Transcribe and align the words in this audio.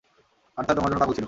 Arthur 0.57 0.75
তোমার 0.77 0.89
জন্য 0.89 1.01
পাগল 1.01 1.13
ছিল। 1.13 1.19